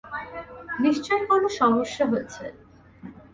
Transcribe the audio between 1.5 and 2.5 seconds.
সমস্যা হয়েছে।